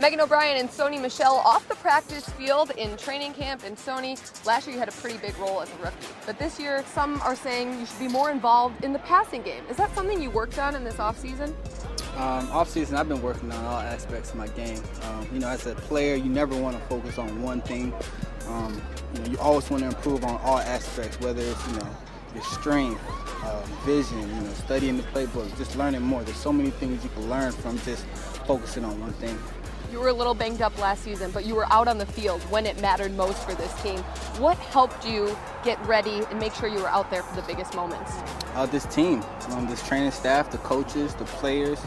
[0.00, 3.62] Megan O'Brien and Sony Michel off the practice field in training camp.
[3.64, 5.96] And Sony, last year you had a pretty big role as a rookie.
[6.26, 9.64] But this year, some are saying you should be more involved in the passing game.
[9.70, 11.54] Is that something you worked on in this offseason?
[12.16, 14.80] Um, off season, I've been working on all aspects of my game.
[15.02, 17.92] Um, you know, as a player, you never want to focus on one thing.
[18.48, 18.80] Um,
[19.14, 21.88] you, know, you always want to improve on all aspects, whether it's you know
[22.34, 23.00] your strength,
[23.44, 26.22] uh, vision, you know, studying the playbook, just learning more.
[26.22, 28.04] There's so many things you can learn from just
[28.46, 29.38] focusing on one thing.
[29.92, 32.42] You were a little banged up last season, but you were out on the field
[32.50, 33.98] when it mattered most for this team.
[34.40, 37.74] What helped you get ready and make sure you were out there for the biggest
[37.76, 38.10] moments?
[38.54, 41.78] Uh, this team, um, this training staff, the coaches, the players.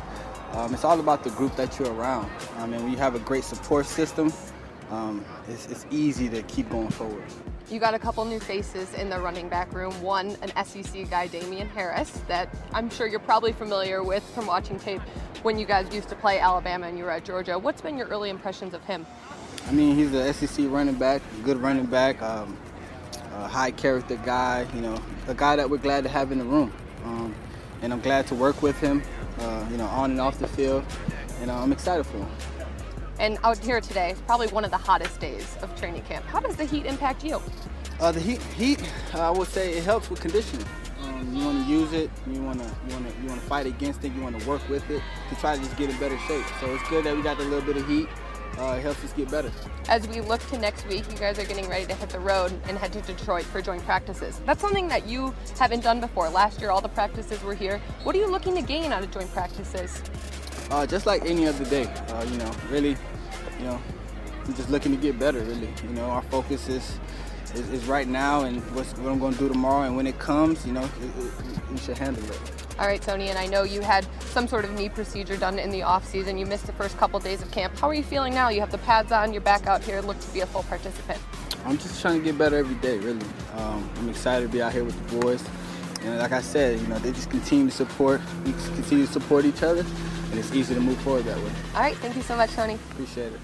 [0.54, 2.32] Um, it's all about the group that you're around.
[2.58, 4.32] I mean, you have a great support system,
[4.90, 7.24] um, it's, it's easy to keep going forward.
[7.70, 9.94] You got a couple new faces in the running back room.
[10.02, 14.80] One, an SEC guy, Damien Harris, that I'm sure you're probably familiar with from watching
[14.80, 15.02] tape
[15.44, 17.60] when you guys used to play Alabama and you were at Georgia.
[17.60, 19.06] What's been your early impressions of him?
[19.68, 22.58] I mean, he's an SEC running back, good running back, um,
[23.34, 26.46] a high character guy, you know, a guy that we're glad to have in the
[26.46, 26.72] room.
[27.04, 27.36] Um,
[27.82, 29.04] and I'm glad to work with him,
[29.40, 30.86] uh, you know, on and off the field,
[31.42, 32.30] and uh, I'm excited for him.
[33.20, 36.26] And out here today, probably one of the hottest days of training camp.
[36.26, 37.42] How does the heat impact you?
[38.00, 38.82] Uh, the heat, heat,
[39.16, 40.68] I would say it helps with conditioning.
[41.02, 43.48] Um, you want to use it, you want to, you want to, you want to
[43.48, 45.98] fight against it, you want to work with it to try to just get in
[45.98, 46.46] better shape.
[46.60, 48.08] So it's good that we got a little bit of heat.
[48.60, 49.52] Uh, it helps us get better.
[49.88, 52.52] As we look to next week, you guys are getting ready to hit the road
[52.68, 54.42] and head to Detroit for joint practices.
[54.46, 56.30] That's something that you haven't done before.
[56.30, 57.80] Last year, all the practices were here.
[58.04, 60.02] What are you looking to gain out of joint practices?
[60.70, 62.98] Uh, just like any other day, uh, you know, really,
[63.60, 63.82] you know,
[64.46, 65.40] I'm just looking to get better.
[65.40, 67.00] Really, you know, our focus is
[67.56, 69.84] is, is right now and what's, what I'm going to do tomorrow.
[69.84, 72.40] And when it comes, you know, it, it, we should handle it.
[72.80, 75.72] All right, Sony, and I know you had some sort of knee procedure done in
[75.72, 76.38] the off season.
[76.38, 77.76] You missed the first couple days of camp.
[77.80, 78.50] How are you feeling now?
[78.50, 79.34] You have the pads on.
[79.34, 80.00] You're back out here.
[80.02, 81.20] Look to be a full participant.
[81.66, 83.00] I'm just trying to get better every day.
[83.00, 85.44] Really, um, I'm excited to be out here with the boys.
[86.02, 88.22] And like I said, you know, they just continue to support.
[88.46, 89.86] We continue to support each other
[90.30, 91.52] and it's easy to move forward that way.
[91.74, 92.78] All right, thank you so much, Tony.
[92.92, 93.40] Appreciate it.